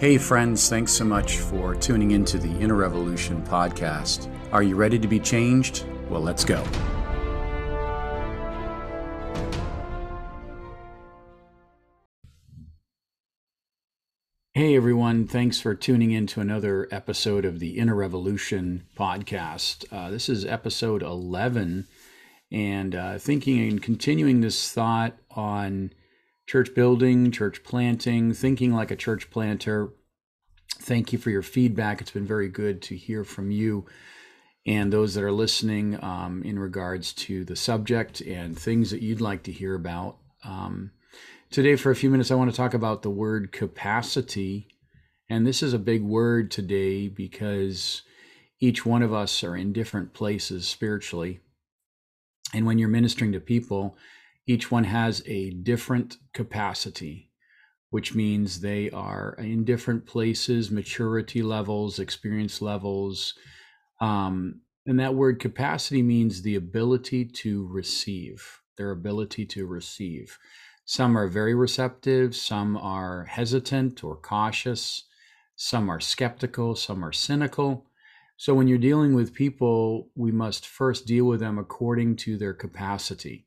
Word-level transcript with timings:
Hey, 0.00 0.16
friends, 0.16 0.66
thanks 0.70 0.92
so 0.92 1.04
much 1.04 1.40
for 1.40 1.74
tuning 1.74 2.12
into 2.12 2.38
the 2.38 2.48
Inner 2.58 2.74
Revolution 2.74 3.42
podcast. 3.42 4.34
Are 4.50 4.62
you 4.62 4.74
ready 4.74 4.98
to 4.98 5.06
be 5.06 5.20
changed? 5.20 5.84
Well, 6.08 6.22
let's 6.22 6.42
go. 6.42 6.64
Hey, 14.54 14.74
everyone, 14.74 15.26
thanks 15.26 15.60
for 15.60 15.74
tuning 15.74 16.12
in 16.12 16.26
to 16.28 16.40
another 16.40 16.88
episode 16.90 17.44
of 17.44 17.58
the 17.58 17.76
Inner 17.76 17.94
Revolution 17.94 18.86
podcast. 18.98 19.84
Uh, 19.92 20.08
this 20.08 20.30
is 20.30 20.46
episode 20.46 21.02
11, 21.02 21.86
and 22.50 22.94
uh, 22.94 23.18
thinking 23.18 23.68
and 23.68 23.82
continuing 23.82 24.40
this 24.40 24.72
thought 24.72 25.18
on 25.32 25.92
church 26.50 26.74
building, 26.74 27.30
church 27.30 27.62
planting, 27.62 28.32
thinking 28.32 28.74
like 28.74 28.90
a 28.90 28.96
church 28.96 29.30
planter. 29.30 29.92
Thank 30.80 31.12
you 31.12 31.18
for 31.20 31.30
your 31.30 31.42
feedback. 31.42 32.00
It's 32.00 32.10
been 32.10 32.26
very 32.26 32.48
good 32.48 32.82
to 32.82 32.96
hear 32.96 33.22
from 33.22 33.52
you 33.52 33.86
and 34.66 34.92
those 34.92 35.14
that 35.14 35.22
are 35.22 35.30
listening 35.30 36.02
um, 36.02 36.42
in 36.42 36.58
regards 36.58 37.12
to 37.12 37.44
the 37.44 37.54
subject 37.54 38.20
and 38.20 38.58
things 38.58 38.90
that 38.90 39.00
you'd 39.00 39.20
like 39.20 39.44
to 39.44 39.52
hear 39.52 39.76
about. 39.76 40.16
Um, 40.42 40.90
today, 41.52 41.76
for 41.76 41.92
a 41.92 41.96
few 41.96 42.10
minutes, 42.10 42.32
I 42.32 42.34
want 42.34 42.50
to 42.50 42.56
talk 42.56 42.74
about 42.74 43.02
the 43.02 43.10
word 43.10 43.52
capacity. 43.52 44.66
And 45.28 45.46
this 45.46 45.62
is 45.62 45.72
a 45.72 45.78
big 45.78 46.02
word 46.02 46.50
today 46.50 47.06
because 47.06 48.02
each 48.58 48.84
one 48.84 49.04
of 49.04 49.14
us 49.14 49.44
are 49.44 49.54
in 49.54 49.72
different 49.72 50.14
places 50.14 50.66
spiritually. 50.66 51.38
And 52.52 52.66
when 52.66 52.78
you're 52.78 52.88
ministering 52.88 53.30
to 53.34 53.40
people, 53.40 53.96
each 54.46 54.70
one 54.70 54.84
has 54.84 55.22
a 55.26 55.50
different 55.50 56.16
capacity, 56.32 57.30
which 57.90 58.14
means 58.14 58.60
they 58.60 58.90
are 58.90 59.34
in 59.38 59.64
different 59.64 60.06
places, 60.06 60.70
maturity 60.70 61.42
levels, 61.42 61.98
experience 61.98 62.60
levels. 62.62 63.34
Um, 64.00 64.62
and 64.86 64.98
that 64.98 65.14
word 65.14 65.38
capacity 65.40 66.02
means 66.02 66.42
the 66.42 66.56
ability 66.56 67.26
to 67.26 67.66
receive, 67.68 68.60
their 68.76 68.90
ability 68.90 69.46
to 69.46 69.66
receive. 69.66 70.38
Some 70.84 71.16
are 71.16 71.28
very 71.28 71.54
receptive, 71.54 72.34
some 72.34 72.76
are 72.76 73.24
hesitant 73.24 74.02
or 74.02 74.16
cautious, 74.16 75.04
some 75.54 75.88
are 75.88 76.00
skeptical, 76.00 76.74
some 76.74 77.04
are 77.04 77.12
cynical. 77.12 77.86
So, 78.36 78.54
when 78.54 78.66
you're 78.66 78.78
dealing 78.78 79.14
with 79.14 79.34
people, 79.34 80.08
we 80.16 80.32
must 80.32 80.66
first 80.66 81.06
deal 81.06 81.26
with 81.26 81.40
them 81.40 81.58
according 81.58 82.16
to 82.16 82.38
their 82.38 82.54
capacity. 82.54 83.46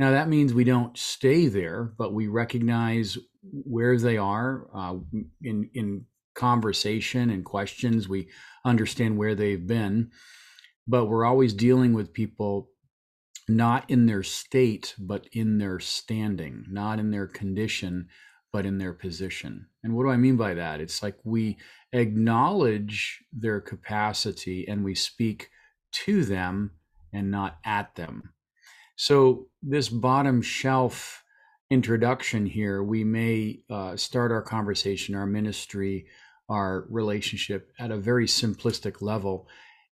Now, 0.00 0.10
that 0.10 0.28
means 0.28 0.52
we 0.52 0.64
don't 0.64 0.96
stay 0.98 1.46
there, 1.46 1.92
but 1.96 2.12
we 2.12 2.26
recognize 2.26 3.16
where 3.42 3.98
they 3.98 4.16
are 4.16 4.66
uh, 4.74 4.96
in, 5.42 5.70
in 5.74 6.06
conversation 6.34 7.30
and 7.30 7.44
questions. 7.44 8.08
We 8.08 8.28
understand 8.64 9.16
where 9.16 9.34
they've 9.34 9.66
been, 9.66 10.10
but 10.86 11.06
we're 11.06 11.24
always 11.24 11.54
dealing 11.54 11.92
with 11.92 12.12
people 12.12 12.70
not 13.48 13.88
in 13.88 14.06
their 14.06 14.22
state, 14.22 14.94
but 14.98 15.28
in 15.32 15.58
their 15.58 15.78
standing, 15.78 16.64
not 16.68 16.98
in 16.98 17.10
their 17.10 17.26
condition, 17.26 18.08
but 18.52 18.66
in 18.66 18.78
their 18.78 18.92
position. 18.92 19.66
And 19.82 19.94
what 19.94 20.04
do 20.04 20.10
I 20.10 20.16
mean 20.16 20.36
by 20.36 20.54
that? 20.54 20.80
It's 20.80 21.02
like 21.02 21.16
we 21.24 21.58
acknowledge 21.92 23.22
their 23.32 23.60
capacity 23.60 24.66
and 24.66 24.84
we 24.84 24.94
speak 24.94 25.50
to 25.92 26.24
them 26.24 26.72
and 27.12 27.30
not 27.30 27.58
at 27.64 27.94
them. 27.94 28.33
So, 28.96 29.48
this 29.62 29.88
bottom 29.88 30.40
shelf 30.40 31.24
introduction 31.70 32.46
here, 32.46 32.82
we 32.82 33.02
may 33.04 33.60
uh, 33.68 33.96
start 33.96 34.30
our 34.30 34.42
conversation, 34.42 35.14
our 35.14 35.26
ministry, 35.26 36.06
our 36.48 36.86
relationship 36.88 37.72
at 37.78 37.90
a 37.90 37.96
very 37.96 38.26
simplistic 38.26 39.02
level. 39.02 39.48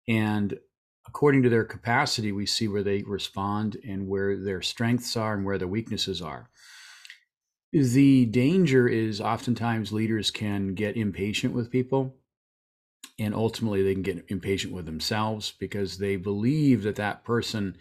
And 0.06 0.58
according 1.06 1.42
to 1.42 1.48
their 1.48 1.64
capacity, 1.64 2.30
we 2.30 2.46
see 2.46 2.68
where 2.68 2.82
they 2.82 3.02
respond 3.02 3.76
and 3.86 4.06
where 4.06 4.36
their 4.36 4.62
strengths 4.62 5.16
are 5.16 5.34
and 5.34 5.44
where 5.44 5.58
their 5.58 5.68
weaknesses 5.68 6.22
are. 6.22 6.50
The 7.72 8.26
danger 8.26 8.86
is 8.86 9.20
oftentimes 9.20 9.92
leaders 9.92 10.30
can 10.30 10.74
get 10.74 10.96
impatient 10.96 11.54
with 11.54 11.70
people 11.70 12.16
and 13.18 13.34
ultimately 13.34 13.82
they 13.82 13.94
can 13.94 14.02
get 14.02 14.24
impatient 14.28 14.74
with 14.74 14.84
themselves 14.84 15.54
because 15.58 15.98
they 15.98 16.16
believe 16.16 16.82
that 16.82 16.96
that 16.96 17.24
person 17.24 17.76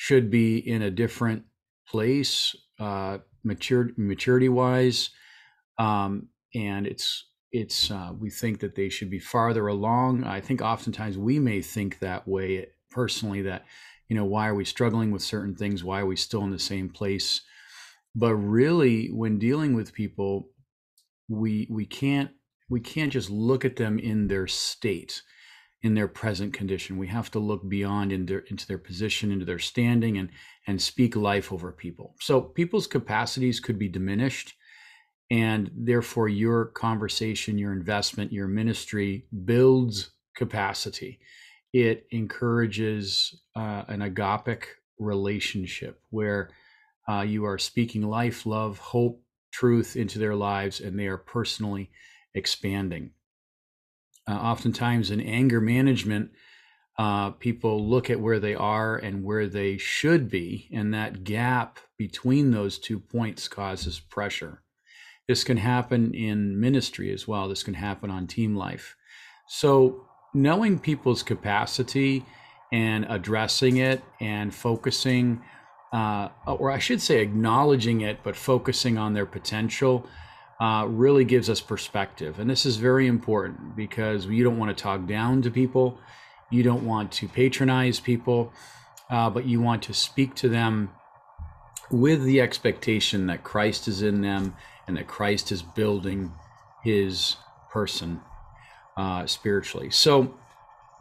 should 0.00 0.30
be 0.30 0.58
in 0.58 0.80
a 0.80 0.92
different 0.92 1.42
place, 1.88 2.54
uh, 2.78 3.18
mature, 3.42 3.90
maturity 3.96 4.48
wise, 4.48 5.10
um, 5.76 6.28
and 6.54 6.86
it's 6.86 7.24
it's 7.50 7.90
uh, 7.90 8.12
we 8.16 8.30
think 8.30 8.60
that 8.60 8.76
they 8.76 8.88
should 8.90 9.10
be 9.10 9.18
farther 9.18 9.66
along. 9.66 10.22
I 10.22 10.40
think 10.40 10.62
oftentimes 10.62 11.18
we 11.18 11.40
may 11.40 11.60
think 11.62 11.98
that 11.98 12.28
way 12.28 12.68
personally. 12.92 13.42
That 13.42 13.64
you 14.08 14.14
know 14.14 14.24
why 14.24 14.46
are 14.46 14.54
we 14.54 14.64
struggling 14.64 15.10
with 15.10 15.20
certain 15.20 15.56
things? 15.56 15.82
Why 15.82 16.02
are 16.02 16.06
we 16.06 16.14
still 16.14 16.44
in 16.44 16.52
the 16.52 16.60
same 16.60 16.90
place? 16.90 17.40
But 18.14 18.36
really, 18.36 19.08
when 19.08 19.40
dealing 19.40 19.74
with 19.74 19.92
people, 19.92 20.50
we 21.28 21.66
we 21.68 21.86
can't 21.86 22.30
we 22.70 22.78
can't 22.78 23.12
just 23.12 23.30
look 23.30 23.64
at 23.64 23.74
them 23.74 23.98
in 23.98 24.28
their 24.28 24.46
state 24.46 25.22
in 25.82 25.94
their 25.94 26.08
present 26.08 26.52
condition. 26.52 26.98
We 26.98 27.06
have 27.08 27.30
to 27.32 27.38
look 27.38 27.68
beyond 27.68 28.12
into, 28.12 28.42
into 28.50 28.66
their 28.66 28.78
position, 28.78 29.30
into 29.30 29.44
their 29.44 29.58
standing, 29.58 30.18
and 30.18 30.28
and 30.66 30.80
speak 30.80 31.16
life 31.16 31.52
over 31.52 31.72
people. 31.72 32.14
So 32.20 32.40
people's 32.40 32.86
capacities 32.86 33.60
could 33.60 33.78
be 33.78 33.88
diminished, 33.88 34.54
and 35.30 35.70
therefore 35.74 36.28
your 36.28 36.66
conversation, 36.66 37.58
your 37.58 37.72
investment, 37.72 38.32
your 38.32 38.48
ministry 38.48 39.26
builds 39.44 40.10
capacity. 40.34 41.20
It 41.72 42.06
encourages 42.10 43.40
uh, 43.54 43.84
an 43.88 44.00
agapic 44.00 44.64
relationship 44.98 46.00
where 46.10 46.50
uh, 47.08 47.22
you 47.22 47.44
are 47.44 47.58
speaking 47.58 48.02
life, 48.02 48.46
love, 48.46 48.78
hope, 48.78 49.22
truth 49.52 49.96
into 49.96 50.18
their 50.18 50.34
lives, 50.34 50.80
and 50.80 50.98
they 50.98 51.06
are 51.06 51.18
personally 51.18 51.90
expanding 52.34 53.10
uh, 54.28 54.32
oftentimes 54.32 55.10
in 55.10 55.20
anger 55.20 55.60
management, 55.60 56.30
uh, 56.98 57.30
people 57.30 57.88
look 57.88 58.10
at 58.10 58.20
where 58.20 58.40
they 58.40 58.54
are 58.54 58.96
and 58.96 59.24
where 59.24 59.46
they 59.46 59.78
should 59.78 60.28
be, 60.28 60.68
and 60.72 60.92
that 60.92 61.24
gap 61.24 61.78
between 61.96 62.50
those 62.50 62.78
two 62.78 62.98
points 62.98 63.48
causes 63.48 64.00
pressure. 64.00 64.62
This 65.28 65.44
can 65.44 65.56
happen 65.56 66.12
in 66.12 66.58
ministry 66.60 67.12
as 67.12 67.28
well. 67.28 67.48
This 67.48 67.62
can 67.62 67.74
happen 67.74 68.10
on 68.10 68.26
team 68.26 68.56
life. 68.56 68.96
So, 69.46 70.04
knowing 70.34 70.78
people's 70.78 71.22
capacity 71.22 72.24
and 72.72 73.06
addressing 73.08 73.78
it 73.78 74.02
and 74.20 74.54
focusing, 74.54 75.42
uh, 75.92 76.28
or 76.46 76.70
I 76.70 76.78
should 76.78 77.00
say, 77.00 77.20
acknowledging 77.20 78.02
it, 78.02 78.18
but 78.22 78.36
focusing 78.36 78.98
on 78.98 79.14
their 79.14 79.26
potential 79.26 80.06
uh, 80.60 80.86
really 80.88 81.24
gives 81.24 81.48
us 81.48 81.60
perspective. 81.60 82.38
And 82.38 82.50
this 82.50 82.66
is 82.66 82.76
very 82.76 83.06
important 83.06 83.76
because 83.76 84.26
you 84.26 84.42
don't 84.44 84.58
want 84.58 84.76
to 84.76 84.82
talk 84.82 85.06
down 85.06 85.42
to 85.42 85.50
people, 85.50 85.98
you 86.50 86.62
don't 86.62 86.84
want 86.84 87.12
to 87.12 87.28
patronize 87.28 88.00
people, 88.00 88.52
uh, 89.10 89.30
but 89.30 89.46
you 89.46 89.60
want 89.60 89.82
to 89.84 89.94
speak 89.94 90.34
to 90.36 90.48
them 90.48 90.90
with 91.90 92.24
the 92.24 92.40
expectation 92.40 93.26
that 93.26 93.44
Christ 93.44 93.88
is 93.88 94.02
in 94.02 94.20
them 94.20 94.56
and 94.86 94.96
that 94.96 95.06
Christ 95.06 95.52
is 95.52 95.62
building 95.62 96.32
his 96.82 97.36
person 97.70 98.20
uh, 98.96 99.26
spiritually. 99.26 99.90
So, 99.90 100.34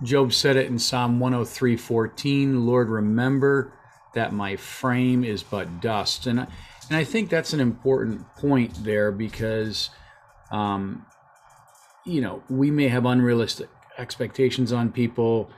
Job 0.03 0.31
said 0.31 0.57
it 0.57 0.67
in 0.67 0.77
Psalm 0.77 1.19
103 1.19 1.75
14, 1.75 2.67
Lord, 2.67 2.89
remember 2.89 3.73
that 4.13 4.31
my 4.31 4.55
frame 4.55 5.23
is 5.23 5.41
but 5.41 5.81
dust. 5.81 6.27
And 6.27 6.45
and 6.89 6.97
I 6.97 7.03
think 7.03 7.29
that's 7.29 7.53
an 7.53 7.59
important 7.59 8.25
point 8.35 8.83
there 8.83 9.11
because, 9.11 9.89
um, 10.51 11.05
you 12.05 12.21
know, 12.21 12.43
we 12.49 12.71
may 12.71 12.87
have 12.87 13.05
unrealistic 13.05 13.69
expectations 13.97 14.71
on 14.71 14.91
people. 14.91 15.49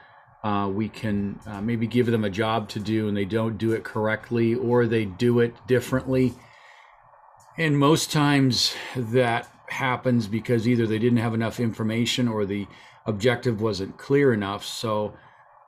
Uh, 0.43 0.69
we 0.73 0.89
can 0.89 1.39
uh, 1.45 1.61
maybe 1.61 1.85
give 1.85 2.07
them 2.07 2.23
a 2.23 2.29
job 2.29 2.69
to 2.69 2.79
do 2.79 3.07
and 3.07 3.15
they 3.15 3.25
don't 3.25 3.57
do 3.57 3.73
it 3.73 3.83
correctly 3.83 4.55
or 4.55 4.87
they 4.87 5.05
do 5.05 5.39
it 5.39 5.55
differently. 5.67 6.33
And 7.57 7.77
most 7.77 8.11
times 8.11 8.73
that 8.95 9.51
happens 9.67 10.27
because 10.27 10.67
either 10.67 10.87
they 10.87 10.97
didn't 10.97 11.19
have 11.19 11.33
enough 11.33 11.59
information 11.59 12.27
or 12.27 12.45
the 12.45 12.67
objective 13.05 13.61
wasn't 13.61 13.97
clear 13.97 14.33
enough. 14.33 14.65
So 14.65 15.13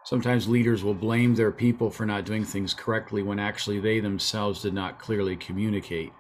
Sometimes 0.04 0.48
leaders 0.48 0.84
will 0.84 0.94
blame 0.94 1.36
their 1.36 1.52
people 1.52 1.92
for 1.92 2.06
not 2.06 2.26
doing 2.26 2.44
things 2.44 2.74
correctly 2.74 3.22
when 3.22 3.40
actually 3.40 3.80
they 3.80 4.00
themselves 4.00 4.62
did 4.62 4.74
not 4.74 5.00
clearly 5.00 5.36
communicate. 5.36 6.12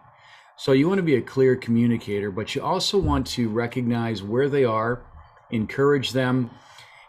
So 0.56 0.74
you 0.74 0.88
want 0.88 1.00
to 1.00 1.04
be 1.04 1.16
a 1.16 1.22
clear 1.22 1.56
communicator, 1.56 2.30
but 2.30 2.54
you 2.54 2.62
also 2.62 3.00
want 3.00 3.25
to 3.28 3.50
recognize 3.50 4.22
where 4.22 4.48
they 4.48 4.63
are, 4.63 5.01
encourage 5.50 6.12
them, 6.12 6.51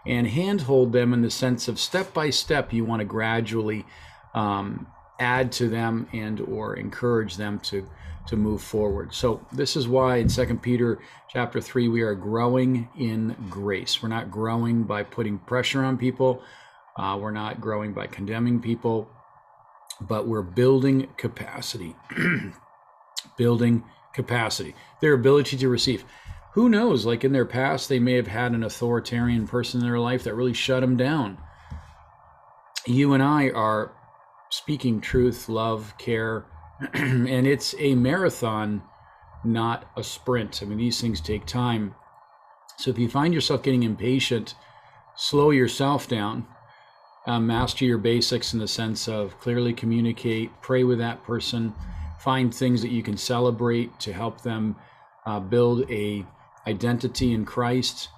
and 0.06 0.26
handhold 0.26 0.92
them 0.92 1.12
in 1.12 1.20
the 1.20 1.30
sense 1.30 1.69
of 1.69 1.78
step 1.78 2.14
by 2.14 2.30
step, 2.30 2.72
you 2.72 2.84
want 2.84 3.00
to 3.00 3.04
gradually 3.04 3.84
um, 4.34 4.86
add 5.22 5.52
to 5.52 5.69
them 5.69 6.08
and 6.12 6.40
or 6.40 6.74
encourage 6.74 7.36
them 7.36 7.60
to 7.60 7.88
to 8.26 8.36
move 8.36 8.62
forward. 8.62 9.12
So 9.12 9.44
this 9.52 9.76
is 9.76 9.88
why 9.88 10.16
in 10.16 10.28
Second 10.28 10.62
Peter 10.62 11.00
chapter 11.28 11.60
3 11.60 11.88
we 11.88 12.02
are 12.02 12.14
growing 12.14 12.88
in 12.96 13.36
grace. 13.50 14.02
We're 14.02 14.08
not 14.08 14.30
growing 14.30 14.84
by 14.84 15.02
putting 15.02 15.38
pressure 15.38 15.84
on 15.84 15.96
people. 15.96 16.42
Uh, 16.96 17.19
we're 17.20 17.32
not 17.32 17.60
growing 17.60 17.92
by 17.92 18.06
condemning 18.06 18.60
people, 18.60 19.08
but 20.00 20.28
we're 20.28 20.42
building 20.42 21.08
capacity. 21.16 21.96
building 23.36 23.82
capacity, 24.12 24.75
their 25.00 25.14
ability 25.14 25.56
to 25.56 25.68
receive. 25.68 26.04
Who 26.52 26.68
knows? 26.68 27.06
Like 27.06 27.25
in 27.25 27.32
their 27.32 27.46
past, 27.46 27.88
they 27.88 27.98
may 27.98 28.12
have 28.14 28.26
had 28.26 28.52
an 28.52 28.62
authoritarian 28.62 29.48
person 29.48 29.80
in 29.80 29.86
their 29.86 29.98
life 29.98 30.25
that 30.25 30.34
really 30.34 30.52
shut 30.52 30.82
them 30.82 30.96
down. 30.96 31.38
You 32.86 33.14
and 33.14 33.22
I 33.22 33.48
are 33.50 33.92
speaking 34.52 35.00
truth, 35.00 35.49
love, 35.49 35.94
care, 35.96 36.44
and 36.93 37.46
it's 37.46 37.75
a 37.78 37.94
marathon, 37.94 38.82
not 39.44 39.90
a 39.96 40.04
sprint. 40.04 40.60
I 40.62 40.66
mean, 40.66 40.76
these 40.76 41.00
things 41.00 41.22
take 41.22 41.46
time. 41.46 41.94
So 42.76 42.90
if 42.90 42.99
you 42.99 43.08
find 43.08 43.32
yourself 43.32 43.62
getting 43.62 43.82
impatient, 43.82 44.54
slow 45.16 45.52
yourself 45.52 46.06
down, 46.06 46.46
uh, 47.26 47.40
master 47.40 47.87
your 47.87 47.96
basics 47.96 48.52
in 48.52 48.58
the 48.58 48.69
sense 48.69 49.08
of 49.08 49.38
clearly 49.40 49.72
communicate, 49.72 50.50
pray 50.60 50.84
with 50.84 50.99
that 50.99 51.25
person, 51.25 51.72
find 52.20 52.54
things 52.54 52.82
that 52.82 52.90
you 52.90 53.02
can 53.02 53.16
celebrate 53.16 53.99
to 54.00 54.12
help 54.12 54.43
them 54.43 54.76
uh, 55.25 55.40
build 55.40 55.90
a 55.90 56.26
identity 56.66 57.32
in 57.32 57.46
Christ. 57.46 58.10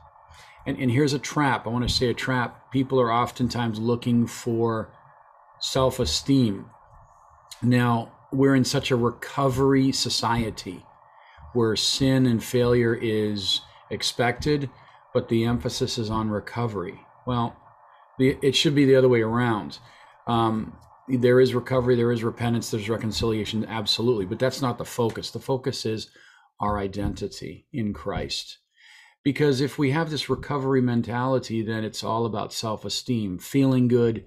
And, 0.66 0.76
and 0.78 0.90
here's 0.90 1.12
a 1.12 1.18
trap. 1.20 1.64
I 1.64 1.70
want 1.70 1.88
to 1.88 1.94
say 1.94 2.10
a 2.10 2.14
trap. 2.14 2.72
People 2.72 3.00
are 3.00 3.12
oftentimes 3.12 3.78
looking 3.78 4.26
for 4.26 4.90
self 5.64 5.98
esteem. 5.98 6.66
Now, 7.62 8.12
we're 8.30 8.54
in 8.54 8.64
such 8.64 8.90
a 8.90 8.96
recovery 8.96 9.92
society 9.92 10.84
where 11.54 11.74
sin 11.74 12.26
and 12.26 12.44
failure 12.44 12.94
is 12.94 13.62
expected, 13.90 14.68
but 15.14 15.28
the 15.28 15.44
emphasis 15.44 15.96
is 15.96 16.10
on 16.10 16.28
recovery. 16.28 17.00
Well, 17.26 17.56
the, 18.18 18.36
it 18.42 18.54
should 18.54 18.74
be 18.74 18.84
the 18.84 18.96
other 18.96 19.08
way 19.08 19.22
around. 19.22 19.78
Um, 20.26 20.76
there 21.08 21.40
is 21.40 21.54
recovery, 21.54 21.96
there 21.96 22.12
is 22.12 22.22
repentance, 22.22 22.70
there's 22.70 22.90
reconciliation, 22.90 23.64
absolutely, 23.64 24.26
but 24.26 24.38
that's 24.38 24.60
not 24.60 24.76
the 24.76 24.84
focus. 24.84 25.30
The 25.30 25.40
focus 25.40 25.86
is 25.86 26.10
our 26.60 26.78
identity 26.78 27.66
in 27.72 27.94
Christ. 27.94 28.58
Because 29.22 29.62
if 29.62 29.78
we 29.78 29.92
have 29.92 30.10
this 30.10 30.28
recovery 30.28 30.82
mentality, 30.82 31.62
then 31.62 31.84
it's 31.84 32.04
all 32.04 32.26
about 32.26 32.52
self 32.52 32.84
esteem, 32.84 33.38
feeling 33.38 33.88
good, 33.88 34.26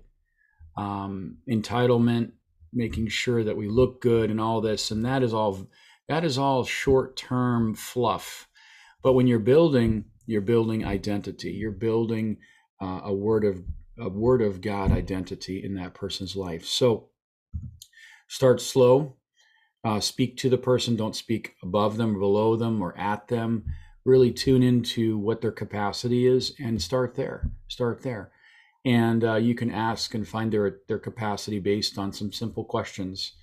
um, 0.77 1.37
entitlement, 1.49 2.31
making 2.71 3.07
sure 3.07 3.43
that 3.43 3.57
we 3.57 3.67
look 3.67 4.01
good, 4.01 4.29
and 4.29 4.39
all 4.39 4.61
this. 4.61 4.91
And 4.91 5.03
that 5.05 5.23
is 5.23 5.33
all 5.33 5.67
that 6.07 6.23
is 6.23 6.37
all 6.37 6.63
short 6.63 7.17
term 7.17 7.73
fluff. 7.75 8.47
But 9.03 9.13
when 9.13 9.27
you're 9.27 9.39
building, 9.39 10.05
you're 10.25 10.41
building 10.41 10.85
identity. 10.85 11.51
You're 11.51 11.71
building 11.71 12.37
uh, 12.81 13.01
a 13.03 13.13
word 13.13 13.43
of 13.43 13.63
a 13.99 14.09
word 14.09 14.41
of 14.41 14.61
God 14.61 14.91
identity 14.91 15.63
in 15.63 15.75
that 15.75 15.95
person's 15.95 16.35
life. 16.35 16.65
So 16.65 17.09
start 18.27 18.61
slow. 18.61 19.17
Uh, 19.83 19.99
speak 19.99 20.37
to 20.37 20.49
the 20.49 20.57
person. 20.57 20.95
Don't 20.95 21.15
speak 21.15 21.55
above 21.63 21.97
them, 21.97 22.19
below 22.19 22.55
them, 22.55 22.81
or 22.81 22.97
at 22.97 23.27
them. 23.27 23.65
Really 24.05 24.31
tune 24.31 24.63
into 24.63 25.17
what 25.17 25.41
their 25.41 25.51
capacity 25.51 26.27
is 26.27 26.53
and 26.59 26.81
start 26.81 27.15
there. 27.15 27.49
Start 27.67 28.03
there 28.03 28.31
and 28.87 29.25
uh, 29.25 29.35
you 29.35 29.53
can 29.53 29.69
ask 29.69 30.13
and 30.13 30.25
find 30.25 30.49
their 30.49 30.77
their 30.87 30.97
capacity 30.97 31.59
based 31.59 31.97
on 31.97 32.13
some 32.13 32.31
simple 32.31 32.63
questions. 32.63 33.33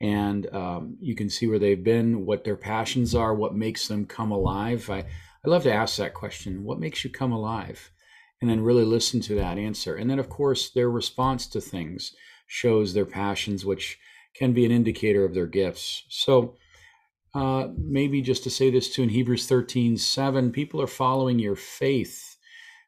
And 0.00 0.52
um, 0.52 0.96
you 1.00 1.14
can 1.14 1.30
see 1.30 1.46
where 1.46 1.60
they've 1.60 1.82
been 1.82 2.26
what 2.26 2.42
their 2.42 2.56
passions 2.56 3.14
are 3.14 3.32
what 3.32 3.54
makes 3.54 3.86
them 3.86 4.06
come 4.06 4.32
alive. 4.32 4.90
I, 4.90 4.98
I 4.98 5.48
love 5.48 5.62
to 5.62 5.72
ask 5.72 5.96
that 5.96 6.14
question 6.14 6.64
what 6.64 6.80
makes 6.80 7.04
you 7.04 7.10
come 7.10 7.30
alive? 7.30 7.92
And 8.40 8.50
then 8.50 8.60
really 8.60 8.84
listen 8.84 9.20
to 9.22 9.36
that 9.36 9.56
answer. 9.56 9.94
And 9.94 10.10
then 10.10 10.18
of 10.18 10.28
course 10.28 10.70
their 10.70 10.90
response 10.90 11.46
to 11.48 11.60
things 11.60 12.12
shows 12.48 12.92
their 12.92 13.06
passions 13.06 13.64
which 13.64 14.00
can 14.34 14.52
be 14.52 14.64
an 14.64 14.72
indicator 14.72 15.24
of 15.24 15.32
their 15.32 15.46
gifts. 15.46 16.06
So 16.08 16.56
uh, 17.34 17.68
maybe 17.76 18.20
just 18.20 18.42
to 18.44 18.50
say 18.50 18.70
this 18.70 18.92
too 18.92 19.04
in 19.04 19.10
hebrews 19.10 19.46
13 19.46 19.96
7 19.96 20.50
people 20.50 20.82
are 20.82 20.88
following 20.88 21.38
your 21.38 21.54
faith 21.54 22.37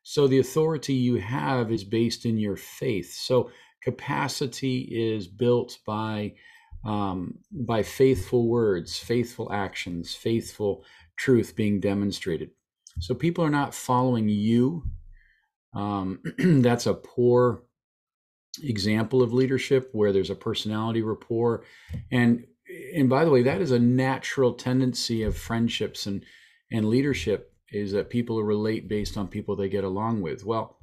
so 0.03 0.27
the 0.27 0.39
authority 0.39 0.95
you 0.95 1.17
have 1.17 1.71
is 1.71 1.85
based 1.85 2.25
in 2.25 2.39
your 2.39 2.57
faith. 2.57 3.13
So 3.13 3.51
capacity 3.83 4.81
is 4.91 5.27
built 5.27 5.79
by 5.87 6.35
um, 6.83 7.39
by 7.53 7.83
faithful 7.83 8.49
words, 8.49 8.97
faithful 8.97 9.53
actions, 9.53 10.15
faithful 10.15 10.83
truth 11.19 11.55
being 11.55 11.79
demonstrated. 11.79 12.51
So 13.01 13.15
people 13.15 13.45
are 13.45 13.51
not 13.51 13.75
following 13.75 14.31
you. 14.31 14.85
Um, 15.75 16.21
that's 16.39 16.87
a 16.87 16.95
poor 16.95 17.65
example 18.63 19.23
of 19.23 19.35
leadership 19.35 19.91
where 19.93 20.11
there's 20.13 20.31
a 20.31 20.35
personality 20.35 21.03
rapport, 21.03 21.65
and 22.11 22.45
and 22.95 23.11
by 23.11 23.25
the 23.25 23.31
way, 23.31 23.43
that 23.43 23.61
is 23.61 23.73
a 23.73 23.79
natural 23.79 24.55
tendency 24.55 25.23
of 25.23 25.37
friendships 25.37 26.07
and 26.07 26.25
and 26.73 26.89
leadership 26.89 27.53
is 27.73 27.93
that 27.93 28.11
people 28.11 28.43
relate 28.43 28.89
based 28.89 29.17
on 29.17 29.29
people 29.29 29.57
they 29.57 29.69
get 29.69 29.85
along 29.85 30.23
with. 30.23 30.45
Well, 30.45 30.79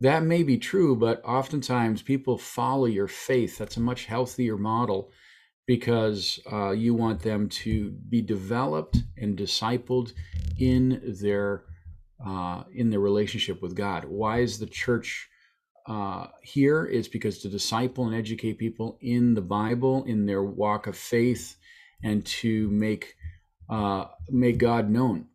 that 0.00 0.22
may 0.22 0.42
be 0.42 0.58
true, 0.58 0.94
but 0.94 1.24
oftentimes 1.24 2.02
people 2.02 2.38
follow 2.38 2.86
your 2.86 3.08
faith. 3.08 3.58
That's 3.58 3.76
a 3.76 3.80
much 3.80 4.04
healthier 4.06 4.56
model 4.56 5.10
because 5.66 6.40
uh, 6.50 6.70
you 6.70 6.94
want 6.94 7.20
them 7.20 7.48
to 7.48 7.90
be 8.08 8.22
developed 8.22 8.98
and 9.16 9.36
discipled 9.36 10.12
in 10.58 11.16
their 11.20 11.64
uh, 12.24 12.64
in 12.74 12.90
their 12.90 13.00
relationship 13.00 13.62
with 13.62 13.76
God. 13.76 14.04
Why 14.04 14.40
is 14.40 14.58
the 14.58 14.66
church 14.66 15.28
uh, 15.86 16.28
here? 16.42 16.84
Is 16.84 17.08
because 17.08 17.38
to 17.40 17.48
disciple 17.48 18.06
and 18.06 18.14
educate 18.14 18.58
people 18.58 18.98
in 19.00 19.34
the 19.34 19.42
Bible, 19.42 20.04
in 20.04 20.26
their 20.26 20.42
walk 20.42 20.86
of 20.86 20.96
faith, 20.96 21.56
and 22.02 22.24
to 22.26 22.68
make 22.70 23.14
uh, 23.68 24.06
make 24.30 24.58
God 24.58 24.90
known. 24.90 25.26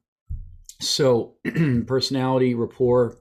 So, 0.87 1.35
personality, 1.87 2.53
rapport, 2.53 3.17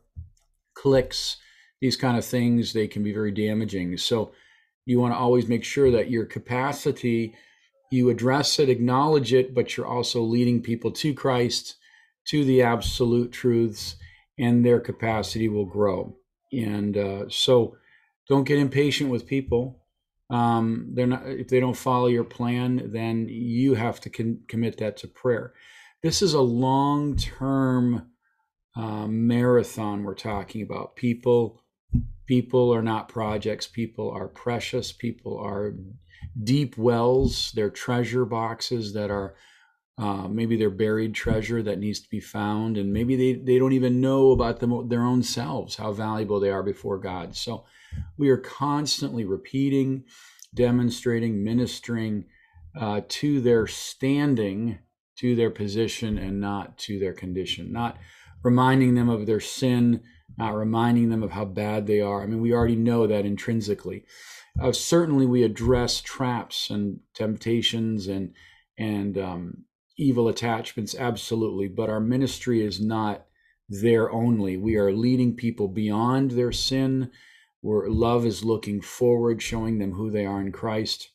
clicks, 0.75 1.37
these 1.81 1.97
kind 1.97 2.17
of 2.17 2.25
things, 2.25 2.73
they 2.73 2.89
can 2.89 3.03
be 3.03 3.13
very 3.13 3.33
damaging. 3.33 3.97
So, 3.99 4.33
you 4.85 5.01
want 5.01 5.15
to 5.15 5.19
always 5.19 5.49
make 5.49 5.65
sure 5.65 5.91
that 5.93 6.11
your 6.11 6.25
capacity, 6.25 7.35
you 7.91 8.11
address 8.11 8.59
it, 8.59 8.69
acknowledge 8.69 9.33
it, 9.33 9.55
but 9.55 9.77
you're 9.77 9.87
also 9.87 10.23
leading 10.23 10.61
people 10.61 10.91
to 10.93 11.15
Christ, 11.15 11.77
to 12.27 12.45
the 12.45 12.63
absolute 12.63 13.33
truths, 13.33 13.97
and 14.39 14.65
their 14.65 14.81
capacity 14.81 15.49
will 15.49 15.67
grow. 15.67 16.17
And 16.53 16.97
uh, 16.97 17.29
so, 17.29 17.77
don't 18.29 18.45
get 18.45 18.59
impatient 18.59 19.11
with 19.11 19.27
people. 19.27 19.79
Um, 20.31 20.89
they're 20.95 21.07
not 21.07 21.27
if 21.27 21.49
they 21.49 21.61
don't 21.61 21.77
follow 21.77 22.07
your 22.07 22.25
plan, 22.25 22.91
then 22.93 23.29
you 23.29 23.75
have 23.75 24.01
to 24.01 24.11
con- 24.11 24.41
commit 24.49 24.79
that 24.79 24.97
to 24.99 25.09
prayer 25.09 25.53
this 26.03 26.23
is 26.23 26.35
a 26.35 26.41
long 26.41 27.17
term 27.17 28.11
uh, 28.77 29.07
marathon 29.07 30.03
we're 30.03 30.15
talking 30.15 30.63
about. 30.63 30.97
People, 30.97 31.63
people 32.27 32.75
are 32.75 32.83
not 32.83 33.09
projects. 33.09 33.67
People 33.67 34.11
are 34.11 34.29
precious. 34.29 34.93
People 34.93 35.39
are 35.39 35.75
deep 36.43 36.77
wells. 36.77 37.53
They're 37.55 37.71
treasure 37.71 38.25
boxes 38.25 38.93
that 38.95 39.11
are 39.11 39.35
uh, 39.99 40.27
maybe 40.27 40.57
they're 40.57 40.71
buried 40.71 41.15
treasure 41.15 41.63
that 41.63 41.79
needs 41.79 42.01
to 42.01 42.09
be 42.09 42.19
found, 42.19 42.79
and 42.79 42.93
maybe 42.93 43.15
they, 43.15 43.35
they 43.35 43.59
don't 43.59 43.75
even 43.75 44.01
know 44.01 44.31
about 44.31 44.59
them, 44.59 44.89
their 44.89 45.03
own 45.05 45.23
selves, 45.23 45.77
how 45.77 45.93
valuable 45.93 46.41
they 46.41 46.51
are 46.51 46.63
before 46.63 46.99
God. 46.99 47.37
So 47.37 47.67
we 48.17 48.31
are 48.31 48.39
constantly 48.39 49.25
repeating, 49.27 50.05
demonstrating, 50.55 51.45
ministering 51.45 52.25
uh, 52.75 53.03
to 53.07 53.43
their 53.43 53.67
standing 53.67 54.79
to 55.23 55.37
their 55.37 55.51
position 55.51 56.19
and 56.19 56.41
not 56.41 56.77
to 56.77 56.99
their 56.99 57.13
condition, 57.13 57.73
not 57.73 57.97
reminding 58.43 58.97
them 58.97 59.09
of 59.09 59.25
their 59.25 59.39
sin, 59.39 60.03
not 60.37 60.53
reminding 60.53 61.11
them 61.11 61.23
of 61.23 61.31
how 61.31 61.45
bad 61.45 61.87
they 61.87 62.01
are. 62.01 62.23
I 62.23 62.27
mean, 62.27 62.41
we 62.41 62.53
already 62.53 62.75
know 62.75 63.07
that 63.07 63.25
intrinsically. 63.25 64.05
Uh, 64.61 64.73
certainly, 64.73 65.25
we 65.25 65.45
address 65.45 66.01
traps 66.01 66.71
and 66.71 66.99
temptations 67.15 68.09
and 68.09 68.35
and 68.77 69.17
um, 69.17 69.65
evil 69.97 70.27
attachments, 70.27 70.97
absolutely. 70.99 71.69
But 71.69 71.89
our 71.89 72.01
ministry 72.01 72.61
is 72.61 72.81
not 72.81 73.25
there 73.69 74.11
only. 74.11 74.57
We 74.57 74.75
are 74.75 74.93
leading 74.93 75.37
people 75.37 75.69
beyond 75.69 76.33
their 76.33 76.53
sin. 76.53 77.13
Where 77.61 77.89
love 77.89 78.27
is 78.27 78.45
looking 78.45 78.81
forward, 78.81 79.41
showing 79.41 79.79
them 79.79 79.93
who 79.93 80.11
they 80.11 80.27
are 80.27 80.41
in 80.41 80.51
Christ, 80.51 81.13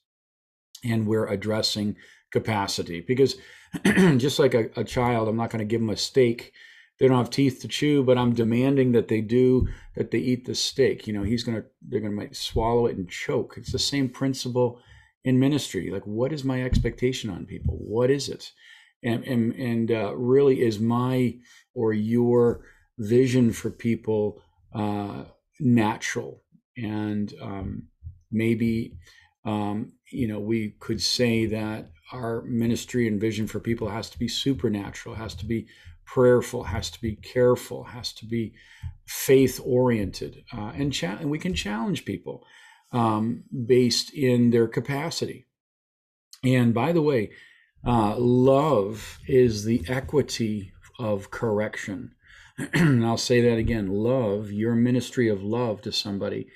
and 0.81 1.05
we're 1.05 1.27
addressing 1.27 1.97
capacity 2.39 3.01
because 3.01 3.35
just 4.17 4.39
like 4.39 4.53
a, 4.53 4.69
a 4.75 4.83
child, 4.83 5.27
I'm 5.27 5.37
not 5.37 5.49
going 5.49 5.59
to 5.59 5.65
give 5.65 5.81
them 5.81 5.89
a 5.89 5.97
steak 5.97 6.53
they 6.99 7.07
don't 7.07 7.17
have 7.17 7.29
teeth 7.29 7.61
to 7.61 7.67
chew, 7.67 8.03
but 8.03 8.17
I'm 8.17 8.33
demanding 8.33 8.91
that 8.93 9.07
they 9.07 9.21
do 9.21 9.67
that 9.95 10.11
they 10.11 10.17
eat 10.17 10.45
the 10.45 10.55
steak. 10.55 11.05
You 11.05 11.13
know, 11.13 11.23
he's 11.23 11.43
gonna 11.43 11.63
they're 11.81 11.99
gonna 11.99 12.13
might 12.13 12.35
swallow 12.35 12.87
it 12.87 12.97
and 12.97 13.09
choke. 13.09 13.55
It's 13.57 13.71
the 13.71 13.79
same 13.79 14.09
principle 14.09 14.81
in 15.23 15.39
ministry. 15.39 15.91
Like, 15.91 16.07
what 16.07 16.33
is 16.33 16.43
my 16.43 16.63
expectation 16.63 17.29
on 17.29 17.45
people? 17.45 17.75
What 17.75 18.09
is 18.09 18.29
it? 18.29 18.51
And 19.03 19.23
and 19.25 19.53
and 19.53 19.91
uh, 19.91 20.15
really, 20.15 20.61
is 20.61 20.79
my 20.79 21.35
or 21.75 21.93
your 21.93 22.65
vision 22.97 23.53
for 23.53 23.69
people 23.69 24.41
uh, 24.73 25.25
natural? 25.59 26.41
And 26.75 27.31
um, 27.41 27.83
maybe 28.31 28.97
um, 29.45 29.93
you 30.11 30.27
know 30.27 30.39
we 30.39 30.75
could 30.79 31.01
say 31.01 31.45
that 31.45 31.91
our 32.11 32.41
ministry 32.43 33.07
and 33.07 33.19
vision 33.19 33.47
for 33.47 33.59
people 33.59 33.89
has 33.89 34.09
to 34.09 34.19
be 34.19 34.27
supernatural, 34.27 35.15
has 35.15 35.35
to 35.35 35.45
be 35.45 35.67
prayerful, 36.05 36.63
has 36.63 36.89
to 36.89 37.01
be 37.01 37.15
careful, 37.15 37.83
has 37.83 38.13
to 38.13 38.25
be 38.25 38.53
faith 39.05 39.59
oriented, 39.63 40.43
uh, 40.53 40.71
and, 40.75 40.93
cha- 40.93 41.17
and 41.19 41.29
we 41.29 41.39
can 41.39 41.53
challenge 41.53 42.05
people 42.05 42.45
um, 42.93 43.43
based 43.65 44.13
in 44.13 44.51
their 44.51 44.67
capacity. 44.67 45.45
And 46.43 46.73
by 46.73 46.93
the 46.93 47.01
way, 47.01 47.31
uh, 47.85 48.15
love 48.17 49.19
is 49.27 49.65
the 49.65 49.83
equity 49.87 50.71
of 50.99 51.29
correction. 51.29 52.13
and 52.73 53.05
I'll 53.05 53.17
say 53.17 53.41
that 53.41 53.57
again 53.57 53.87
love, 53.87 54.51
your 54.51 54.75
ministry 54.75 55.29
of 55.29 55.43
love 55.43 55.81
to 55.81 55.91
somebody, 55.91 56.47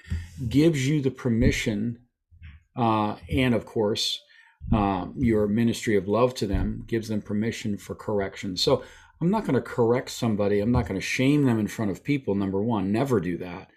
gives 0.47 0.87
you 0.87 1.01
the 1.01 1.11
permission, 1.11 1.99
uh, 2.75 3.17
and 3.29 3.53
of 3.53 3.65
course, 3.65 4.19
uh, 4.73 5.07
your 5.17 5.47
ministry 5.47 5.97
of 5.97 6.07
love 6.07 6.33
to 6.35 6.47
them 6.47 6.83
gives 6.87 7.07
them 7.07 7.21
permission 7.21 7.77
for 7.77 7.95
correction. 7.95 8.55
So 8.55 8.83
I'm 9.19 9.29
not 9.29 9.43
going 9.43 9.55
to 9.55 9.61
correct 9.61 10.09
somebody. 10.09 10.59
I'm 10.59 10.71
not 10.71 10.87
going 10.87 10.99
to 10.99 11.05
shame 11.05 11.45
them 11.45 11.59
in 11.59 11.67
front 11.67 11.91
of 11.91 12.03
people. 12.03 12.35
Number 12.35 12.61
one, 12.61 12.91
never 12.91 13.19
do 13.19 13.37
that. 13.37 13.69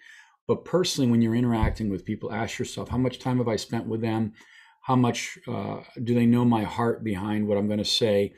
But 0.47 0.65
personally, 0.65 1.09
when 1.09 1.21
you're 1.21 1.35
interacting 1.35 1.89
with 1.89 2.05
people, 2.05 2.31
ask 2.31 2.59
yourself, 2.59 2.89
how 2.89 2.97
much 2.97 3.19
time 3.19 3.37
have 3.37 3.47
I 3.47 3.55
spent 3.55 3.87
with 3.87 4.01
them? 4.01 4.33
How 4.81 4.95
much 4.95 5.37
uh, 5.47 5.77
do 6.03 6.13
they 6.13 6.25
know 6.25 6.45
my 6.45 6.63
heart 6.63 7.03
behind 7.03 7.47
what 7.47 7.57
I'm 7.57 7.67
going 7.67 7.79
to 7.79 7.85
say? 7.85 8.33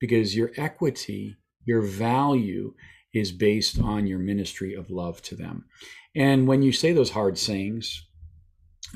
Because 0.00 0.34
your 0.34 0.50
equity, 0.56 1.36
your 1.64 1.82
value 1.82 2.74
is 3.12 3.32
based 3.32 3.78
on 3.78 4.06
your 4.06 4.18
ministry 4.18 4.74
of 4.74 4.90
love 4.90 5.20
to 5.22 5.36
them. 5.36 5.66
And 6.14 6.48
when 6.48 6.62
you 6.62 6.72
say 6.72 6.92
those 6.92 7.10
hard 7.10 7.38
sayings, 7.38 8.06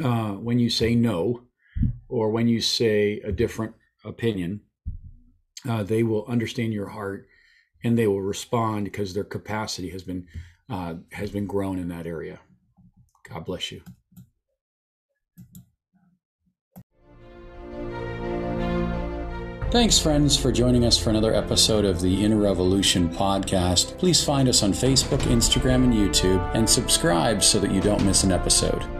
uh, 0.02 0.32
when 0.32 0.58
you 0.58 0.70
say 0.70 0.94
no, 0.94 1.45
or 2.08 2.30
when 2.30 2.48
you 2.48 2.60
say 2.60 3.20
a 3.20 3.32
different 3.32 3.74
opinion, 4.04 4.60
uh, 5.68 5.82
they 5.82 6.02
will 6.02 6.24
understand 6.26 6.72
your 6.72 6.88
heart 6.88 7.26
and 7.82 7.98
they 7.98 8.06
will 8.06 8.22
respond 8.22 8.84
because 8.84 9.14
their 9.14 9.24
capacity 9.24 9.90
has 9.90 10.02
been 10.02 10.26
uh, 10.68 10.94
has 11.12 11.30
been 11.30 11.46
grown 11.46 11.78
in 11.78 11.88
that 11.88 12.06
area. 12.06 12.40
God 13.28 13.44
bless 13.44 13.70
you. 13.70 13.82
Thanks, 19.70 19.98
friends, 19.98 20.36
for 20.36 20.52
joining 20.52 20.84
us 20.84 20.96
for 20.96 21.10
another 21.10 21.34
episode 21.34 21.84
of 21.84 22.00
the 22.00 22.24
Inner 22.24 22.38
Revolution 22.38 23.08
podcast. 23.08 23.98
Please 23.98 24.24
find 24.24 24.48
us 24.48 24.62
on 24.62 24.72
Facebook, 24.72 25.18
Instagram, 25.22 25.84
and 25.84 25.92
YouTube, 25.92 26.54
and 26.54 26.68
subscribe 26.68 27.42
so 27.42 27.58
that 27.58 27.72
you 27.72 27.80
don't 27.80 28.04
miss 28.04 28.24
an 28.24 28.32
episode. 28.32 28.95